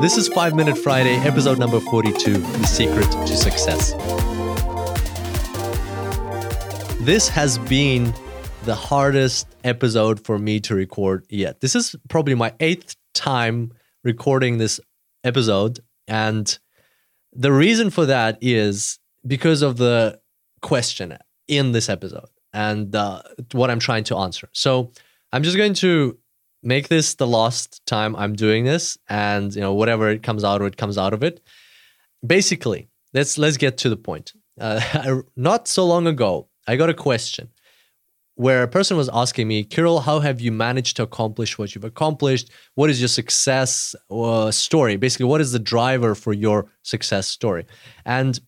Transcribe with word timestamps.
This 0.00 0.18
is 0.18 0.28
5 0.28 0.54
Minute 0.54 0.76
Friday, 0.76 1.14
episode 1.16 1.58
number 1.58 1.80
42 1.80 2.34
The 2.34 2.66
Secret 2.66 3.10
to 3.10 3.36
Success. 3.36 3.92
This 7.00 7.28
has 7.28 7.58
been 7.58 8.12
the 8.64 8.74
hardest 8.74 9.46
episode 9.64 10.24
for 10.24 10.38
me 10.38 10.60
to 10.60 10.74
record 10.74 11.24
yet. 11.30 11.60
This 11.60 11.74
is 11.74 11.96
probably 12.08 12.34
my 12.34 12.52
eighth 12.60 12.96
time 13.14 13.72
recording 14.02 14.58
this 14.58 14.80
episode. 15.22 15.80
And 16.06 16.58
the 17.32 17.52
reason 17.52 17.90
for 17.90 18.06
that 18.06 18.38
is 18.40 18.98
because 19.26 19.62
of 19.62 19.76
the 19.78 20.20
question 20.64 21.16
in 21.46 21.72
this 21.72 21.88
episode 21.88 22.30
and 22.52 22.96
uh, 22.96 23.20
what 23.52 23.70
I'm 23.70 23.80
trying 23.80 24.04
to 24.04 24.16
answer. 24.16 24.48
So 24.52 24.92
I'm 25.32 25.42
just 25.42 25.56
going 25.56 25.74
to 25.74 26.18
make 26.62 26.88
this 26.88 27.14
the 27.14 27.26
last 27.26 27.84
time 27.86 28.16
I'm 28.16 28.34
doing 28.34 28.64
this, 28.64 28.96
and 29.08 29.54
you 29.54 29.60
know 29.60 29.74
whatever 29.74 30.08
it 30.08 30.22
comes 30.22 30.42
out 30.42 30.60
of 30.60 30.66
it 30.66 30.76
comes 30.76 30.96
out 30.96 31.12
of 31.12 31.22
it. 31.22 31.40
Basically, 32.26 32.88
let's 33.12 33.36
let's 33.36 33.58
get 33.58 33.76
to 33.78 33.88
the 33.88 33.96
point. 33.96 34.32
Uh, 34.58 35.20
not 35.36 35.68
so 35.68 35.84
long 35.84 36.06
ago, 36.06 36.48
I 36.66 36.76
got 36.76 36.88
a 36.88 36.94
question 36.94 37.50
where 38.36 38.62
a 38.64 38.68
person 38.68 38.96
was 38.96 39.08
asking 39.12 39.46
me, 39.46 39.62
Kirill, 39.62 40.00
how 40.00 40.18
have 40.18 40.40
you 40.40 40.50
managed 40.50 40.96
to 40.96 41.04
accomplish 41.04 41.56
what 41.56 41.74
you've 41.74 41.84
accomplished? 41.84 42.50
What 42.74 42.90
is 42.90 43.00
your 43.00 43.08
success 43.08 43.94
uh, 44.10 44.50
story? 44.50 44.96
Basically, 44.96 45.26
what 45.26 45.40
is 45.40 45.52
the 45.52 45.60
driver 45.60 46.16
for 46.16 46.32
your 46.32 46.66
success 46.82 47.28
story? 47.28 47.64
And 48.04 48.40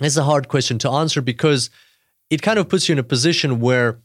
it's 0.00 0.16
a 0.16 0.24
hard 0.24 0.48
question 0.48 0.78
to 0.80 0.90
answer 0.90 1.20
because 1.22 1.70
it 2.30 2.42
kind 2.42 2.58
of 2.58 2.68
puts 2.68 2.88
you 2.88 2.94
in 2.94 2.98
a 2.98 3.04
position 3.04 3.60
where 3.60 4.00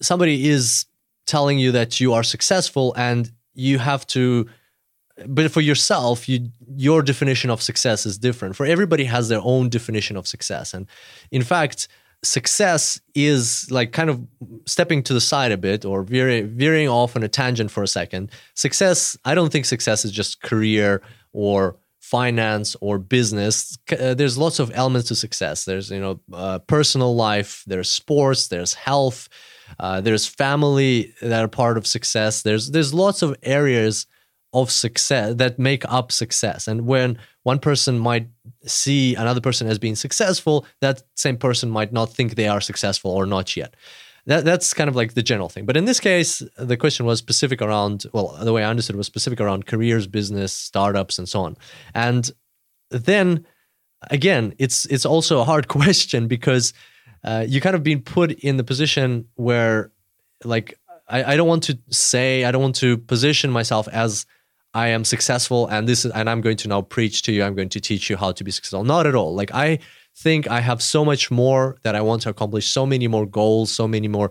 somebody 0.00 0.48
is 0.48 0.86
telling 1.26 1.58
you 1.58 1.72
that 1.72 2.00
you 2.00 2.12
are 2.12 2.22
successful 2.22 2.94
and 2.96 3.32
you 3.54 3.78
have 3.78 4.06
to 4.06 4.48
but 5.26 5.50
for 5.50 5.60
yourself 5.60 6.28
you 6.28 6.50
your 6.76 7.02
definition 7.02 7.50
of 7.50 7.62
success 7.62 8.04
is 8.04 8.18
different. 8.18 8.56
For 8.56 8.66
everybody 8.66 9.04
has 9.04 9.28
their 9.28 9.40
own 9.42 9.68
definition 9.68 10.16
of 10.16 10.26
success. 10.26 10.74
And 10.74 10.86
in 11.30 11.42
fact 11.42 11.88
success 12.22 13.00
is 13.14 13.70
like 13.70 13.92
kind 13.92 14.10
of 14.10 14.26
stepping 14.66 15.02
to 15.04 15.12
the 15.14 15.20
side 15.20 15.52
a 15.52 15.58
bit 15.58 15.84
or 15.84 16.02
veering, 16.02 16.48
veering 16.48 16.88
off 16.88 17.16
on 17.16 17.22
a 17.22 17.28
tangent 17.28 17.70
for 17.70 17.82
a 17.82 17.88
second. 17.88 18.30
Success 18.54 19.16
i 19.24 19.34
don't 19.34 19.50
think 19.50 19.64
success 19.64 20.04
is 20.04 20.12
just 20.12 20.42
career 20.42 21.00
or 21.32 21.76
finance 22.10 22.76
or 22.80 22.98
business 22.98 23.78
uh, 23.98 24.14
there's 24.14 24.36
lots 24.36 24.58
of 24.58 24.70
elements 24.74 25.08
to 25.08 25.14
success 25.14 25.64
there's 25.64 25.90
you 25.90 26.00
know 26.00 26.20
uh, 26.32 26.58
personal 26.60 27.16
life 27.16 27.64
there's 27.66 27.90
sports 27.90 28.48
there's 28.48 28.74
health 28.74 29.28
uh, 29.78 30.00
there's 30.00 30.26
family 30.26 31.14
that 31.22 31.44
are 31.44 31.48
part 31.48 31.76
of 31.76 31.86
success. 31.86 32.42
There's 32.42 32.70
there's 32.70 32.94
lots 32.94 33.22
of 33.22 33.36
areas 33.42 34.06
of 34.52 34.70
success 34.70 35.34
that 35.36 35.58
make 35.58 35.84
up 35.90 36.12
success. 36.12 36.68
And 36.68 36.86
when 36.86 37.18
one 37.42 37.58
person 37.58 37.98
might 37.98 38.28
see 38.66 39.14
another 39.16 39.40
person 39.40 39.66
as 39.66 39.78
being 39.78 39.96
successful, 39.96 40.64
that 40.80 41.02
same 41.16 41.36
person 41.36 41.70
might 41.70 41.92
not 41.92 42.12
think 42.12 42.34
they 42.34 42.46
are 42.46 42.60
successful 42.60 43.10
or 43.10 43.26
not 43.26 43.56
yet. 43.56 43.74
That, 44.26 44.44
that's 44.44 44.72
kind 44.72 44.88
of 44.88 44.96
like 44.96 45.14
the 45.14 45.22
general 45.22 45.48
thing. 45.48 45.66
But 45.66 45.76
in 45.76 45.84
this 45.84 46.00
case, 46.00 46.42
the 46.56 46.76
question 46.76 47.04
was 47.04 47.18
specific 47.18 47.60
around, 47.60 48.06
well, 48.12 48.38
the 48.42 48.52
way 48.52 48.64
I 48.64 48.70
understood 48.70 48.96
was 48.96 49.06
specific 49.06 49.40
around 49.40 49.66
careers, 49.66 50.06
business, 50.06 50.52
startups, 50.52 51.18
and 51.18 51.28
so 51.28 51.42
on. 51.42 51.56
And 51.94 52.30
then 52.90 53.46
again, 54.10 54.54
it's 54.58 54.86
it's 54.86 55.06
also 55.06 55.40
a 55.40 55.44
hard 55.44 55.68
question 55.78 56.26
because 56.28 56.72
uh, 57.22 57.44
you 57.46 57.60
kind 57.60 57.76
of 57.76 57.82
been 57.82 58.02
put 58.02 58.32
in 58.32 58.56
the 58.56 58.64
position 58.64 59.26
where 59.34 59.90
like 60.44 60.78
I, 61.08 61.34
I 61.34 61.36
don't 61.36 61.48
want 61.48 61.62
to 61.64 61.78
say 61.90 62.44
I 62.44 62.50
don't 62.50 62.62
want 62.62 62.76
to 62.76 62.98
position 62.98 63.50
myself 63.50 63.88
as 63.88 64.26
I 64.72 64.88
am 64.88 65.04
successful 65.04 65.66
and 65.68 65.88
this 65.88 66.04
is 66.04 66.12
and 66.12 66.28
I'm 66.28 66.40
going 66.40 66.56
to 66.58 66.68
now 66.68 66.82
preach 66.82 67.22
to 67.22 67.32
you 67.32 67.44
I'm 67.44 67.54
going 67.54 67.70
to 67.70 67.80
teach 67.80 68.10
you 68.10 68.16
how 68.16 68.32
to 68.32 68.44
be 68.44 68.50
successful 68.50 68.84
not 68.84 69.06
at 69.06 69.14
all 69.14 69.34
like 69.34 69.52
I 69.54 69.78
think 70.16 70.48
I 70.48 70.60
have 70.60 70.82
so 70.82 71.04
much 71.04 71.30
more 71.30 71.76
that 71.82 71.94
I 71.94 72.00
want 72.00 72.22
to 72.22 72.30
accomplish 72.30 72.68
so 72.68 72.86
many 72.86 73.08
more 73.08 73.26
goals 73.26 73.70
so 73.72 73.88
many 73.88 74.08
more 74.08 74.30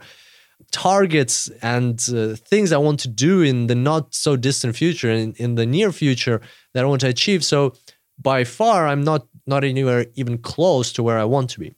targets 0.71 1.49
and 1.61 2.01
uh, 2.13 2.35
things 2.35 2.71
I 2.71 2.77
want 2.77 2.99
to 3.01 3.09
do 3.09 3.41
in 3.41 3.67
the 3.67 3.75
not 3.75 4.16
so 4.16 4.35
distant 4.35 4.75
future 4.75 5.11
in, 5.11 5.33
in 5.33 5.55
the 5.55 5.66
near 5.66 5.91
future 5.91 6.41
that 6.73 6.83
I 6.83 6.88
want 6.88 7.01
to 7.01 7.07
achieve 7.07 7.44
so 7.44 7.73
by 8.21 8.44
far 8.44 8.88
I'm 8.88 9.03
not 9.03 9.27
not 9.45 9.63
anywhere 9.63 10.05
even 10.16 10.38
close 10.38 10.94
to 10.94 11.03
where 11.03 11.17
I 11.17 11.25
want 11.25 11.49
to 11.51 11.59
be 11.59 11.73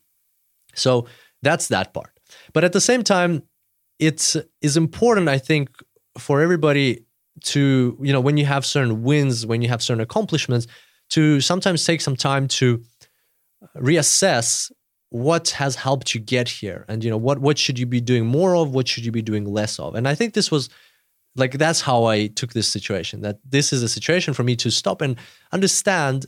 so 0.76 1.08
that's 1.42 1.68
that 1.70 1.94
part. 1.94 2.12
But 2.54 2.64
at 2.64 2.74
the 2.74 2.82
same 2.82 3.04
time, 3.04 3.44
it's 4.00 4.36
is 4.62 4.76
important, 4.76 5.30
I 5.30 5.38
think, 5.38 5.70
for 6.18 6.42
everybody 6.42 7.06
to, 7.46 7.98
you 8.02 8.14
know, 8.14 8.20
when 8.20 8.38
you 8.38 8.46
have 8.46 8.66
certain 8.66 9.04
wins, 9.04 9.46
when 9.46 9.62
you 9.62 9.70
have 9.70 9.82
certain 9.82 10.02
accomplishments, 10.02 10.68
to 11.12 11.40
sometimes 11.40 11.86
take 11.86 12.02
some 12.02 12.16
time 12.16 12.48
to 12.48 12.82
reassess 13.76 14.72
what 15.10 15.50
has 15.50 15.76
helped 15.76 16.14
you 16.14 16.20
get 16.20 16.50
here 16.50 16.86
and 16.88 17.04
you 17.04 17.10
know 17.10 17.18
what 17.18 17.40
what 17.40 17.58
should 17.58 17.80
you 17.80 17.86
be 17.86 18.02
doing 18.02 18.26
more 18.26 18.56
of 18.56 18.74
what 18.74 18.88
should 18.88 19.06
you 19.06 19.12
be 19.12 19.22
doing 19.22 19.46
less 19.46 19.80
of? 19.80 19.96
And 19.96 20.08
i 20.08 20.16
think 20.16 20.34
this 20.34 20.52
was 20.52 20.70
like 21.36 21.54
that's 21.54 21.82
how 21.82 22.06
i 22.06 22.28
took 22.28 22.54
this 22.54 22.68
situation 22.68 23.22
that 23.22 23.40
this 23.48 23.72
is 23.72 23.84
a 23.84 23.90
situation 23.90 24.34
for 24.34 24.44
me 24.44 24.56
to 24.56 24.72
stop 24.72 25.02
and 25.02 25.18
understand 25.52 26.26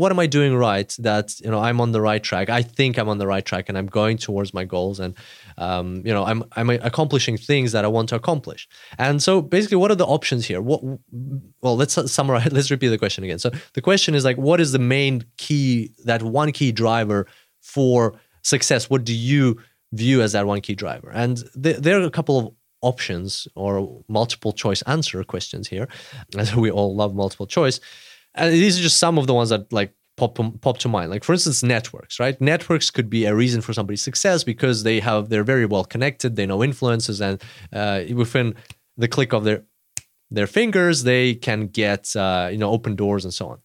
what 0.00 0.10
am 0.10 0.18
I 0.18 0.26
doing 0.26 0.56
right 0.56 0.90
that 1.00 1.38
you 1.40 1.50
know 1.50 1.60
I'm 1.60 1.78
on 1.78 1.92
the 1.92 2.00
right 2.00 2.22
track? 2.22 2.48
I 2.48 2.62
think 2.62 2.98
I'm 2.98 3.10
on 3.10 3.18
the 3.18 3.26
right 3.26 3.44
track 3.44 3.68
and 3.68 3.76
I'm 3.76 3.86
going 3.86 4.16
towards 4.16 4.54
my 4.54 4.64
goals 4.64 4.98
and 4.98 5.12
um, 5.58 5.86
you 6.06 6.14
know 6.14 6.24
I'm 6.24 6.42
I'm 6.56 6.70
accomplishing 6.70 7.36
things 7.36 7.72
that 7.72 7.84
I 7.84 7.88
want 7.88 8.08
to 8.08 8.16
accomplish. 8.16 8.66
And 8.96 9.22
so 9.22 9.42
basically, 9.42 9.76
what 9.76 9.90
are 9.90 10.00
the 10.04 10.06
options 10.06 10.46
here? 10.46 10.62
What 10.62 10.80
well, 11.62 11.76
let's 11.76 11.94
summarize. 12.10 12.50
Let's 12.58 12.70
repeat 12.70 12.88
the 12.88 13.02
question 13.04 13.24
again. 13.24 13.38
So 13.38 13.50
the 13.74 13.82
question 13.82 14.14
is 14.14 14.24
like, 14.24 14.38
what 14.38 14.58
is 14.58 14.72
the 14.72 14.78
main 14.78 15.24
key 15.36 15.92
that 16.06 16.22
one 16.22 16.50
key 16.52 16.72
driver 16.72 17.26
for 17.60 18.14
success? 18.42 18.88
What 18.88 19.04
do 19.04 19.14
you 19.14 19.60
view 19.92 20.22
as 20.22 20.32
that 20.32 20.46
one 20.46 20.62
key 20.62 20.74
driver? 20.74 21.10
And 21.10 21.44
th- 21.62 21.76
there 21.76 22.00
are 22.00 22.04
a 22.04 22.10
couple 22.10 22.38
of 22.38 22.44
options 22.80 23.46
or 23.54 24.02
multiple 24.08 24.52
choice 24.52 24.80
answer 24.82 25.22
questions 25.24 25.68
here, 25.68 25.88
as 26.38 26.56
we 26.56 26.70
all 26.70 26.96
love 26.96 27.14
multiple 27.14 27.46
choice. 27.46 27.80
And 28.34 28.52
these 28.52 28.78
are 28.78 28.82
just 28.82 28.98
some 28.98 29.18
of 29.18 29.26
the 29.26 29.34
ones 29.34 29.48
that 29.50 29.72
like 29.72 29.94
pop 30.16 30.38
pop 30.60 30.78
to 30.78 30.88
mind. 30.88 31.10
Like 31.10 31.24
for 31.24 31.32
instance, 31.32 31.62
networks, 31.62 32.20
right? 32.20 32.40
Networks 32.40 32.90
could 32.90 33.10
be 33.10 33.24
a 33.24 33.34
reason 33.34 33.60
for 33.60 33.72
somebody's 33.72 34.02
success 34.02 34.44
because 34.44 34.82
they 34.82 35.00
have 35.00 35.28
they're 35.28 35.44
very 35.44 35.66
well 35.66 35.84
connected. 35.84 36.36
They 36.36 36.46
know 36.46 36.62
influences, 36.62 37.20
and 37.20 37.42
uh, 37.72 38.02
within 38.14 38.54
the 38.96 39.08
click 39.08 39.32
of 39.32 39.44
their 39.44 39.64
their 40.30 40.46
fingers, 40.46 41.02
they 41.02 41.34
can 41.34 41.66
get 41.66 42.14
uh, 42.14 42.48
you 42.52 42.58
know 42.58 42.70
open 42.70 42.96
doors 42.96 43.24
and 43.24 43.34
so 43.34 43.48
on. 43.48 43.58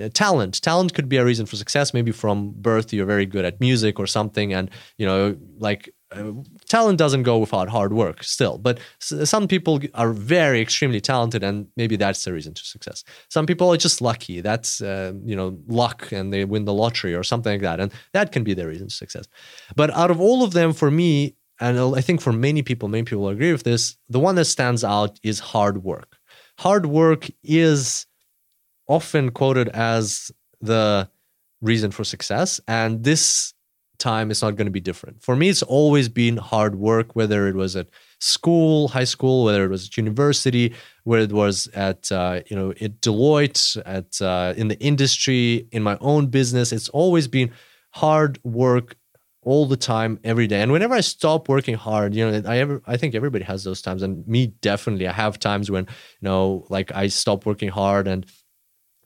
Uh, 0.00 0.08
talent, 0.12 0.60
talent 0.62 0.94
could 0.94 1.08
be 1.08 1.16
a 1.16 1.24
reason 1.24 1.46
for 1.46 1.56
success. 1.56 1.94
Maybe 1.94 2.12
from 2.12 2.52
birth 2.56 2.92
you're 2.92 3.06
very 3.06 3.26
good 3.26 3.44
at 3.44 3.60
music 3.60 3.98
or 3.98 4.06
something, 4.06 4.52
and 4.52 4.70
you 4.98 5.06
know 5.06 5.36
like 5.58 5.92
uh, 6.12 6.32
talent 6.68 6.98
doesn't 6.98 7.22
go 7.22 7.38
without 7.38 7.68
hard 7.68 7.92
work 7.92 8.22
still 8.22 8.58
but 8.58 8.78
some 9.00 9.46
people 9.46 9.80
are 9.94 10.12
very 10.12 10.60
extremely 10.60 11.00
talented 11.00 11.42
and 11.42 11.66
maybe 11.76 11.96
that's 11.96 12.24
the 12.24 12.32
reason 12.32 12.54
to 12.54 12.64
success. 12.64 13.04
Some 13.28 13.46
people 13.46 13.72
are 13.72 13.76
just 13.76 14.00
lucky 14.00 14.40
that's 14.40 14.80
uh, 14.80 15.12
you 15.24 15.36
know 15.36 15.58
luck 15.68 16.12
and 16.12 16.32
they 16.32 16.44
win 16.44 16.64
the 16.64 16.74
lottery 16.74 17.14
or 17.14 17.22
something 17.22 17.52
like 17.52 17.62
that 17.62 17.80
and 17.80 17.92
that 18.12 18.32
can 18.32 18.44
be 18.44 18.54
the 18.54 18.66
reason 18.66 18.88
to 18.88 18.94
success. 18.94 19.26
But 19.74 19.90
out 19.90 20.10
of 20.10 20.20
all 20.20 20.42
of 20.42 20.52
them 20.52 20.72
for 20.72 20.90
me 20.90 21.36
and 21.58 21.78
i 21.96 22.02
think 22.02 22.20
for 22.20 22.32
many 22.32 22.62
people 22.62 22.86
many 22.88 23.04
people 23.04 23.28
agree 23.28 23.52
with 23.52 23.62
this 23.62 23.96
the 24.10 24.20
one 24.20 24.34
that 24.34 24.44
stands 24.44 24.84
out 24.84 25.18
is 25.22 25.38
hard 25.38 25.84
work. 25.84 26.16
Hard 26.58 26.86
work 26.86 27.28
is 27.42 28.06
often 28.88 29.30
quoted 29.30 29.68
as 29.70 30.30
the 30.60 31.08
reason 31.60 31.90
for 31.90 32.04
success 32.04 32.60
and 32.68 33.04
this 33.04 33.54
time 33.98 34.30
it's 34.30 34.42
not 34.42 34.56
going 34.56 34.66
to 34.66 34.72
be 34.72 34.80
different. 34.80 35.22
For 35.22 35.36
me, 35.36 35.48
it's 35.48 35.62
always 35.62 36.08
been 36.08 36.36
hard 36.36 36.76
work, 36.76 37.16
whether 37.16 37.48
it 37.48 37.54
was 37.54 37.76
at 37.76 37.88
school, 38.20 38.88
high 38.88 39.04
school, 39.04 39.44
whether 39.44 39.64
it 39.64 39.70
was 39.70 39.86
at 39.86 39.96
university, 39.96 40.74
whether 41.04 41.24
it 41.24 41.32
was 41.32 41.68
at 41.74 42.10
uh, 42.10 42.40
you 42.48 42.56
know 42.56 42.70
at 42.80 43.00
Deloitte, 43.00 43.80
at 43.84 44.20
uh, 44.22 44.54
in 44.56 44.68
the 44.68 44.78
industry, 44.80 45.68
in 45.72 45.82
my 45.82 45.96
own 46.00 46.28
business. 46.28 46.72
It's 46.72 46.88
always 46.88 47.28
been 47.28 47.50
hard 47.90 48.38
work 48.44 48.96
all 49.42 49.64
the 49.64 49.76
time, 49.76 50.18
every 50.24 50.48
day. 50.48 50.60
And 50.60 50.72
whenever 50.72 50.94
I 50.94 51.00
stop 51.02 51.48
working 51.48 51.76
hard, 51.76 52.14
you 52.14 52.28
know, 52.28 52.50
I 52.50 52.58
ever 52.58 52.82
I 52.86 52.96
think 52.96 53.14
everybody 53.14 53.44
has 53.44 53.62
those 53.64 53.80
times, 53.80 54.02
and 54.02 54.26
me 54.26 54.48
definitely. 54.60 55.06
I 55.06 55.12
have 55.12 55.38
times 55.38 55.70
when 55.70 55.84
you 55.84 56.28
know, 56.28 56.66
like 56.68 56.92
I 56.94 57.06
stop 57.08 57.46
working 57.46 57.68
hard 57.68 58.08
and. 58.08 58.26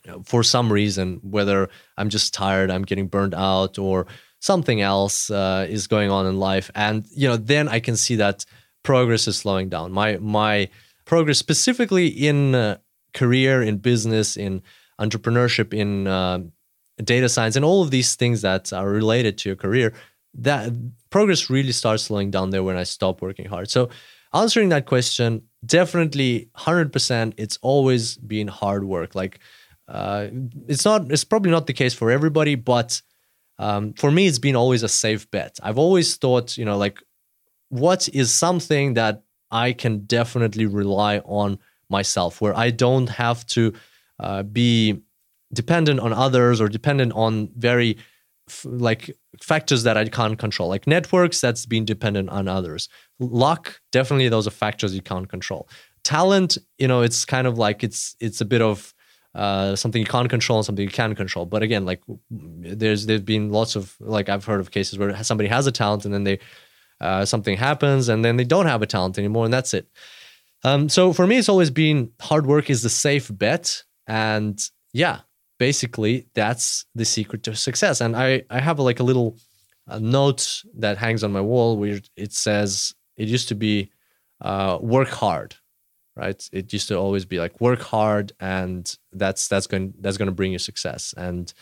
You 0.07 0.13
know, 0.13 0.23
for 0.25 0.43
some 0.43 0.73
reason, 0.73 1.21
whether 1.23 1.69
I'm 1.99 2.09
just 2.09 2.33
tired, 2.33 2.71
I'm 2.71 2.85
getting 2.85 3.07
burned 3.07 3.35
out, 3.35 3.79
or 3.79 4.07
something 4.41 4.81
else 4.81 5.31
uh, 5.31 5.67
is 5.69 5.87
going 5.87 6.11
on 6.11 6.27
in 6.27 6.39
life 6.39 6.71
and 6.75 7.05
you 7.15 7.29
know 7.29 7.37
then 7.37 7.69
i 7.69 7.79
can 7.79 7.97
see 7.97 8.17
that 8.17 8.45
progress 8.83 9.29
is 9.29 9.37
slowing 9.37 9.69
down 9.69 9.93
my 9.93 10.17
my 10.19 10.69
progress 11.05 11.39
specifically 11.39 12.07
in 12.09 12.55
uh, 12.55 12.77
career 13.15 13.63
in 13.63 13.77
business 13.77 14.37
in 14.37 14.63
entrepreneurship 15.01 15.73
in 15.73 16.07
uh, 16.07 16.39
data 17.05 17.29
science 17.29 17.57
and 17.57 17.65
all 17.65 17.83
of 17.83 17.91
these 17.91 18.17
things 18.17 18.43
that 18.43 18.73
are 18.73 18.89
related 18.89 19.39
to 19.39 19.49
your 19.49 19.57
career 19.57 19.93
that 20.35 20.73
progress 21.11 21.51
really 21.51 21.73
starts 21.73 22.05
slowing 22.05 22.31
down 22.31 22.51
there 22.51 22.63
when 22.63 22.77
I 22.77 22.85
stop 22.85 23.21
working 23.21 23.47
hard. 23.47 23.71
So 23.71 23.91
answering 24.33 24.69
that 24.71 24.87
question, 24.87 25.43
definitely 25.65 26.49
100%, 26.57 27.35
it's 27.37 27.59
always 27.63 28.17
been 28.17 28.49
hard 28.49 28.85
work. 28.85 29.15
Like 29.15 29.41
uh, 29.89 30.29
it's 30.69 30.85
not, 30.85 31.11
it's 31.11 31.25
probably 31.25 31.51
not 31.51 31.67
the 31.67 31.73
case 31.73 31.95
for 31.95 32.11
everybody, 32.11 32.55
but 32.55 33.03
um, 33.61 33.93
for 33.93 34.11
me, 34.11 34.27
it's 34.27 34.39
been 34.39 34.57
always 34.57 34.83
a 34.83 34.89
safe 34.89 35.31
bet. 35.31 35.59
I've 35.62 35.77
always 35.77 36.17
thought, 36.17 36.57
you 36.57 36.65
know, 36.65 36.79
like 36.79 36.99
what 37.69 38.09
is 38.09 38.33
something 38.33 38.95
that 38.95 39.23
I 39.51 39.75
can 39.75 40.07
definitely 40.07 40.65
rely 40.65 41.19
on 41.19 41.59
myself, 41.91 42.41
where 42.41 42.57
I 42.57 42.71
don't 42.71 43.11
have 43.11 43.45
to 43.49 43.75
uh, 44.19 44.45
be 44.45 45.03
dependent 45.53 46.01
on 46.01 46.15
others 46.15 46.59
or 46.61 46.69
dependent 46.69 47.12
on 47.12 47.51
very 47.55 47.99
like 48.65 49.15
factors 49.43 49.83
that 49.83 49.99
I 49.99 50.07
can't 50.07 50.39
control, 50.39 50.71
like 50.71 50.87
networks 50.87 51.41
that's 51.43 51.67
been 51.67 51.85
dependent 51.85 52.31
on 52.31 52.49
others. 52.49 52.89
Luck, 53.19 53.79
definitely, 53.93 54.31
those 54.31 54.47
are 54.47 54.53
factors 54.53 54.95
you 54.95 55.03
can't 55.03 55.29
control. 55.29 55.69
Talent, 56.03 56.57
you 56.79 56.89
know, 56.89 57.03
it's 57.03 57.27
kind 57.27 57.47
of 57.47 57.59
like 57.59 57.85
it's 57.85 58.17
it's 58.21 58.41
a 58.41 58.47
bit 58.47 58.62
of 58.62 58.95
uh, 59.35 59.77
something 59.77 60.00
you 60.00 60.06
can't 60.06 60.29
control 60.29 60.59
and 60.59 60.67
something 60.67 60.85
you 60.85 60.91
can 60.91 61.15
control. 61.15 61.47
But 61.47 61.62
again, 61.62 61.85
like 61.85 62.03
there's 62.31 63.06
there've 63.06 63.25
been 63.25 63.50
lots 63.50 63.77
of 63.77 63.97
like 64.00 64.29
I've 64.29 64.44
heard 64.44 64.61
of 64.61 64.71
cases 64.71 64.99
where 64.99 65.23
somebody 65.23 65.49
has 65.49 65.67
a 65.67 65.73
talent 65.73 66.05
and 66.05 66.12
then 66.12 66.25
they 66.25 66.38
uh, 67.00 67.25
something 67.25 67.56
happens 67.56 68.09
and 68.09 68.25
then 68.25 68.37
they 68.37 68.44
don't 68.44 68.67
have 68.67 68.82
a 68.82 68.87
talent 68.87 69.19
anymore 69.19 69.44
and 69.44 69.55
that's 69.55 69.73
it. 69.73 69.88
Um, 70.62 70.88
so 70.88 71.12
for 71.12 71.27
me, 71.27 71.38
it's 71.38 71.49
always 71.49 71.71
been 71.71 72.12
hard 72.21 72.47
work 72.47 72.69
is 72.69 72.82
the 72.82 72.91
safe 72.91 73.31
bet, 73.32 73.82
and 74.06 74.61
yeah, 74.93 75.21
basically 75.59 76.26
that's 76.35 76.85
the 76.94 77.05
secret 77.05 77.43
to 77.44 77.55
success. 77.55 78.00
And 78.00 78.17
I 78.17 78.43
I 78.50 78.61
have 78.61 78.79
a, 78.79 78.83
like 78.83 79.00
a 79.00 79.05
little 79.05 79.38
uh, 79.88 79.99
note 79.99 80.62
that 80.76 80.99
hangs 80.99 81.25
on 81.25 81.33
my 81.33 81.41
wall 81.41 81.76
where 81.76 82.00
it 82.17 82.33
says 82.33 82.94
it 83.17 83.29
used 83.29 83.49
to 83.49 83.55
be 83.55 83.91
uh, 84.41 84.79
work 84.81 85.09
hard 85.09 85.55
right? 86.21 86.49
It 86.53 86.73
used 86.73 86.89
to 86.89 86.97
always 86.97 87.25
be 87.25 87.39
like 87.39 87.61
work 87.61 87.81
hard 87.81 88.33
and 88.41 88.97
that's 89.13 89.49
that's 89.49 89.67
going 89.67 89.95
that's 90.01 90.17
going 90.17 90.27
to 90.27 90.35
bring 90.35 90.53
you 90.53 90.59
success. 90.59 91.15
And 91.17 91.53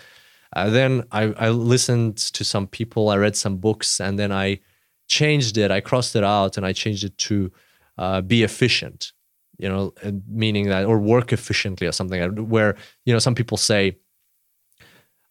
uh, 0.54 0.70
then 0.70 1.04
I, 1.12 1.24
I 1.36 1.50
listened 1.50 2.16
to 2.16 2.42
some 2.42 2.66
people 2.66 3.10
i 3.10 3.16
read 3.16 3.36
some 3.36 3.58
books 3.58 4.00
and 4.00 4.18
then 4.18 4.32
i 4.32 4.58
changed 5.06 5.58
it 5.58 5.70
i 5.70 5.80
crossed 5.80 6.16
it 6.16 6.24
out 6.24 6.56
and 6.56 6.64
i 6.64 6.72
changed 6.72 7.04
it 7.04 7.18
to 7.18 7.52
uh, 7.98 8.22
be 8.22 8.42
efficient 8.44 9.12
you 9.58 9.68
know 9.68 9.92
meaning 10.26 10.70
that 10.70 10.86
or 10.86 10.98
work 10.98 11.34
efficiently 11.34 11.86
or 11.86 11.92
something 11.92 12.48
where 12.48 12.76
you 13.04 13.12
know 13.12 13.18
some 13.18 13.34
people 13.34 13.58
say 13.58 13.98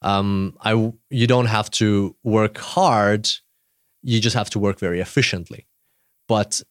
um 0.03 0.55
i 0.61 0.71
you 1.09 1.25
don't 1.25 1.47
have 1.47 1.71
to 1.71 2.15
work 2.23 2.59
hard 2.59 3.27
you 4.07 4.21
just 4.21 4.35
have 4.35 4.49
to 4.51 4.59
work 4.59 4.79
very 4.79 5.01
efficiently. 5.01 5.67
But 6.29 6.61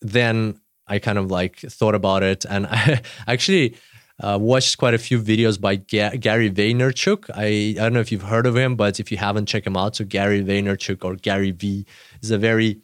then 0.00 0.60
I 0.86 0.98
kind 0.98 1.18
of 1.18 1.30
like 1.30 1.58
thought 1.60 1.94
about 1.94 2.22
it, 2.22 2.44
and 2.44 2.66
I 2.70 3.00
actually 3.26 3.76
uh, 4.20 4.38
watched 4.40 4.78
quite 4.78 4.94
a 4.94 4.98
few 4.98 5.20
videos 5.20 5.60
by 5.60 5.76
Ga- 5.76 6.16
Gary 6.16 6.50
Vaynerchuk. 6.50 7.30
I, 7.34 7.78
I 7.78 7.82
don't 7.84 7.92
know 7.92 8.00
if 8.00 8.10
you've 8.10 8.22
heard 8.22 8.46
of 8.46 8.56
him, 8.56 8.76
but 8.76 8.98
if 8.98 9.10
you 9.10 9.18
haven't, 9.18 9.46
check 9.46 9.66
him 9.66 9.76
out. 9.76 9.96
So 9.96 10.04
Gary 10.04 10.42
Vaynerchuk 10.42 11.04
or 11.04 11.16
Gary 11.16 11.50
V 11.50 11.84
is 12.22 12.30
a 12.30 12.38
very 12.38 12.80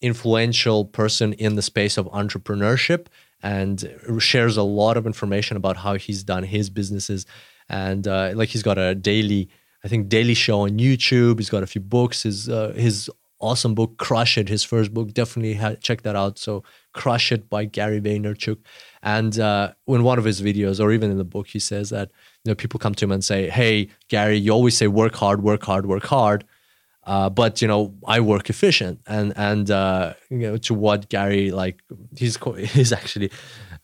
influential 0.00 0.84
person 0.84 1.32
in 1.34 1.54
the 1.54 1.62
space 1.62 1.96
of 1.96 2.06
entrepreneurship 2.06 3.06
and 3.42 3.88
shares 4.18 4.56
a 4.56 4.62
lot 4.62 4.96
of 4.96 5.06
information 5.06 5.56
about 5.56 5.76
how 5.76 5.94
he's 5.94 6.22
done 6.24 6.42
his 6.42 6.70
businesses. 6.70 7.26
And 7.68 8.06
uh, 8.06 8.32
like 8.34 8.48
he's 8.48 8.62
got 8.62 8.78
a 8.78 8.94
daily, 8.94 9.48
I 9.84 9.88
think, 9.88 10.08
daily 10.08 10.34
show 10.34 10.60
on 10.60 10.78
YouTube. 10.78 11.38
He's 11.38 11.50
got 11.50 11.62
a 11.62 11.66
few 11.66 11.80
books. 11.80 12.24
His 12.24 12.48
uh, 12.48 12.72
his 12.76 13.08
awesome 13.42 13.74
book, 13.74 13.98
Crush 13.98 14.38
It, 14.38 14.48
his 14.48 14.64
first 14.64 14.94
book. 14.94 15.12
Definitely 15.12 15.54
ha- 15.54 15.74
check 15.74 16.02
that 16.02 16.16
out. 16.16 16.38
So 16.38 16.62
Crush 16.94 17.32
It 17.32 17.50
by 17.50 17.64
Gary 17.64 18.00
Vaynerchuk. 18.00 18.58
And 19.02 19.38
uh, 19.38 19.72
in 19.86 20.02
one 20.04 20.18
of 20.18 20.24
his 20.24 20.40
videos, 20.40 20.80
or 20.80 20.92
even 20.92 21.10
in 21.10 21.18
the 21.18 21.24
book, 21.24 21.48
he 21.48 21.58
says 21.58 21.90
that 21.90 22.10
you 22.44 22.50
know 22.50 22.54
people 22.54 22.78
come 22.78 22.94
to 22.94 23.04
him 23.04 23.12
and 23.12 23.24
say, 23.24 23.50
"Hey, 23.50 23.88
Gary, 24.08 24.36
you 24.36 24.52
always 24.52 24.76
say 24.76 24.86
work 24.86 25.14
hard, 25.16 25.42
work 25.42 25.64
hard, 25.64 25.86
work 25.86 26.04
hard." 26.04 26.44
Uh, 27.04 27.28
but 27.28 27.60
you 27.60 27.66
know 27.66 27.94
I 28.06 28.20
work 28.20 28.48
efficient, 28.48 29.00
and 29.06 29.32
and 29.36 29.70
uh, 29.70 30.14
you 30.30 30.38
know 30.38 30.56
to 30.58 30.74
what 30.74 31.08
Gary 31.08 31.50
like 31.50 31.82
he's 32.16 32.38
he's 32.58 32.92
actually 32.92 33.30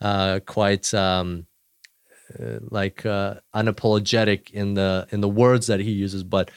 uh, 0.00 0.38
quite 0.46 0.94
um, 0.94 1.46
uh, 2.38 2.58
like 2.70 3.04
uh, 3.04 3.34
unapologetic 3.54 4.50
in 4.50 4.74
the 4.74 5.08
in 5.10 5.20
the 5.20 5.28
words 5.28 5.66
that 5.66 5.80
he 5.80 5.90
uses, 5.90 6.22
but 6.22 6.50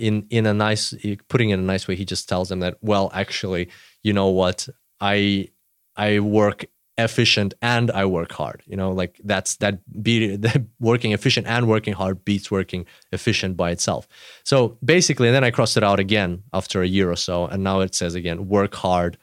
in 0.00 0.26
in 0.30 0.46
a 0.46 0.54
nice 0.54 0.94
putting 1.28 1.50
it 1.50 1.54
in 1.54 1.60
a 1.60 1.70
nice 1.74 1.86
way, 1.86 1.96
he 1.96 2.04
just 2.04 2.28
tells 2.28 2.48
them 2.48 2.60
that 2.60 2.78
well, 2.80 3.10
actually, 3.14 3.68
you 4.02 4.12
know 4.12 4.28
what, 4.28 4.68
I 5.00 5.48
I 5.96 6.20
work 6.20 6.66
efficient 6.98 7.54
and 7.62 7.90
I 7.90 8.04
work 8.04 8.32
hard. 8.32 8.62
You 8.66 8.76
know, 8.76 8.90
like 8.90 9.20
that's 9.24 9.56
that 9.56 9.78
be 10.02 10.36
that 10.46 10.62
working 10.78 11.12
efficient 11.12 11.46
and 11.46 11.68
working 11.68 11.94
hard 11.94 12.24
beats 12.24 12.50
working 12.50 12.86
efficient 13.12 13.56
by 13.56 13.70
itself. 13.70 14.08
So 14.44 14.78
basically, 14.84 15.28
and 15.28 15.34
then 15.34 15.44
I 15.44 15.50
crossed 15.50 15.76
it 15.76 15.84
out 15.84 16.00
again 16.00 16.42
after 16.52 16.82
a 16.82 16.86
year 16.86 17.10
or 17.10 17.16
so, 17.16 17.46
and 17.46 17.62
now 17.62 17.80
it 17.80 17.94
says 17.94 18.14
again, 18.14 18.48
work 18.48 18.74
hard. 18.74 19.18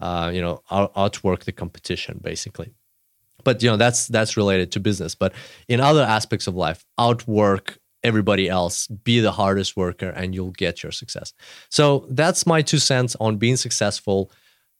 Uh, 0.00 0.32
you 0.34 0.40
know, 0.40 0.60
out, 0.68 0.90
outwork 0.96 1.44
the 1.44 1.52
competition, 1.52 2.18
basically. 2.20 2.74
But 3.44 3.62
you 3.62 3.70
know, 3.70 3.76
that's 3.76 4.08
that's 4.08 4.36
related 4.36 4.72
to 4.72 4.80
business. 4.80 5.14
But 5.14 5.32
in 5.68 5.80
other 5.80 6.02
aspects 6.02 6.48
of 6.48 6.56
life, 6.56 6.84
outwork 6.98 7.78
everybody 8.04 8.48
else 8.48 8.86
be 8.88 9.20
the 9.20 9.32
hardest 9.32 9.76
worker 9.76 10.10
and 10.10 10.34
you'll 10.34 10.50
get 10.52 10.82
your 10.82 10.92
success 10.92 11.32
so 11.68 12.06
that's 12.10 12.46
my 12.46 12.62
two 12.62 12.78
cents 12.78 13.16
on 13.20 13.36
being 13.36 13.56
successful 13.56 14.30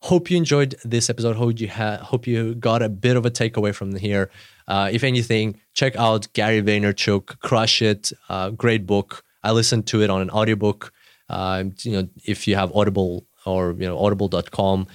Hope 0.03 0.33
you 0.33 0.37
enjoyed 0.37 0.75
this 0.85 1.09
episode. 1.09 1.37
Hope 1.37 1.61
you 1.61 1.69
ha- 1.69 1.99
hope 1.99 2.27
you 2.27 2.57
got 2.57 2.83
a 2.83 2.89
bit 2.89 3.17
of 3.17 3.25
a 3.25 3.31
takeaway 3.31 3.73
from 3.73 3.95
here. 3.95 4.33
Uh, 4.67 4.91
if 4.93 5.05
anything, 5.05 5.61
check 5.75 5.95
out 5.95 6.27
Gary 6.33 6.61
Vaynerchuk, 6.61 7.39
Crush 7.39 7.81
It, 7.83 8.11
uh, 8.29 8.51
great 8.51 8.85
book. 8.85 9.23
I 9.45 9.53
listened 9.53 9.87
to 9.89 10.03
it 10.03 10.11
on 10.11 10.21
an 10.21 10.31
audiobook. 10.31 10.93
Uh, 11.29 11.65
you 11.83 11.93
know, 11.93 12.09
if 12.25 12.49
you 12.49 12.57
have 12.57 12.75
Audible 12.75 13.25
or 13.47 13.77
you 13.79 13.87
know 13.87 13.97
Audible.com, 13.97 14.89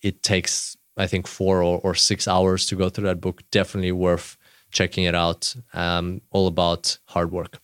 it 0.00 0.22
takes 0.22 0.78
I 0.96 1.08
think 1.08 1.26
four 1.26 1.62
or, 1.62 1.78
or 1.80 1.94
six 1.94 2.26
hours 2.26 2.64
to 2.66 2.74
go 2.74 2.88
through 2.88 3.04
that 3.04 3.20
book. 3.20 3.42
Definitely 3.50 3.92
worth 3.92 4.38
checking 4.74 5.04
it 5.04 5.14
out. 5.14 5.54
Um, 5.72 6.20
all 6.30 6.46
about 6.46 6.98
hard 7.06 7.32
work. 7.32 7.58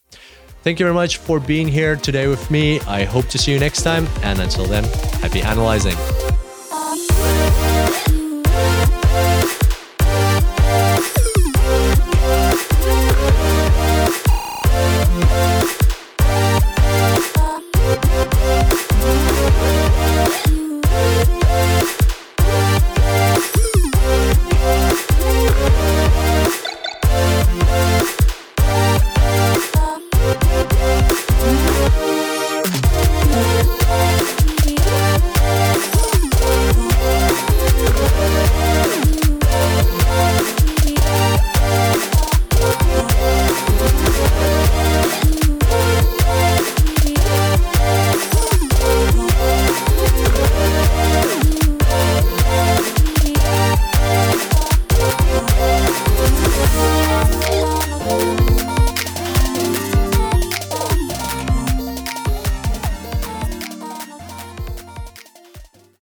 Thank 0.62 0.78
you 0.78 0.84
very 0.84 0.94
much 0.94 1.18
for 1.18 1.40
being 1.40 1.68
here 1.68 1.96
today 1.96 2.26
with 2.26 2.50
me. 2.50 2.80
I 2.80 3.04
hope 3.04 3.26
to 3.28 3.38
see 3.38 3.52
you 3.52 3.58
next 3.58 3.82
time. 3.82 4.06
And 4.22 4.38
until 4.40 4.64
then, 4.64 4.84
happy 5.20 5.42
analyzing. 5.42 5.96